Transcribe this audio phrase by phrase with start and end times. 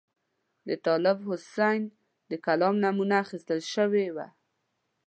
[0.67, 1.81] د طالب حسین
[2.29, 4.27] د کلام نمونه اخیستل شوې وه.